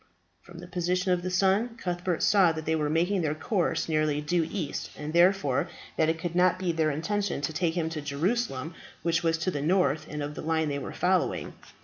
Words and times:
From 0.41 0.57
the 0.57 0.65
position 0.65 1.11
of 1.11 1.21
the 1.21 1.29
sun, 1.29 1.77
Cuthbert 1.77 2.23
saw 2.23 2.51
that 2.53 2.65
they 2.65 2.75
were 2.75 2.89
making 2.89 3.21
their 3.21 3.35
course 3.35 3.87
nearly 3.87 4.19
due 4.19 4.47
east, 4.49 4.89
and 4.97 5.13
therefore 5.13 5.69
that 5.95 6.09
it 6.09 6.17
could 6.17 6.33
not 6.35 6.57
be 6.57 6.71
their 6.71 6.89
intention 6.89 7.39
to 7.41 7.53
take 7.53 7.75
him 7.75 7.87
to 7.91 8.01
Jerusalem, 8.01 8.73
which 9.03 9.21
was 9.21 9.37
to 9.37 9.51
the 9.51 9.61
north 9.61 10.11
of 10.11 10.33
the 10.33 10.41
line 10.41 10.69
they 10.69 10.79
were 10.79 10.91
following. 10.91 11.53